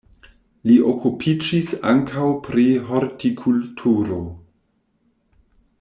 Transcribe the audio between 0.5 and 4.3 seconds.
Li okupiĝis ankaŭ pri hortikulturo.